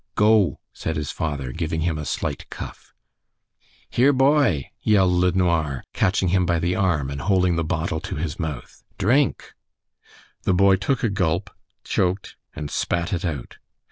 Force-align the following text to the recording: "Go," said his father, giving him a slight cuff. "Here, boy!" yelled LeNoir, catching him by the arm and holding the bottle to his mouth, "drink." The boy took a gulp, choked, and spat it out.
"Go," 0.15 0.57
said 0.73 0.95
his 0.95 1.11
father, 1.11 1.51
giving 1.51 1.81
him 1.81 1.99
a 1.99 2.05
slight 2.05 2.49
cuff. 2.49 2.95
"Here, 3.87 4.11
boy!" 4.11 4.71
yelled 4.81 5.11
LeNoir, 5.13 5.83
catching 5.93 6.29
him 6.29 6.43
by 6.43 6.57
the 6.57 6.75
arm 6.75 7.11
and 7.11 7.21
holding 7.21 7.55
the 7.55 7.63
bottle 7.63 7.99
to 7.99 8.15
his 8.15 8.39
mouth, 8.39 8.83
"drink." 8.97 9.53
The 10.41 10.55
boy 10.55 10.77
took 10.77 11.03
a 11.03 11.09
gulp, 11.09 11.51
choked, 11.83 12.35
and 12.55 12.71
spat 12.71 13.13
it 13.13 13.23
out. 13.23 13.57